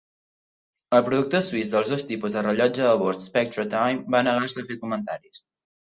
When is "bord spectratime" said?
3.05-4.15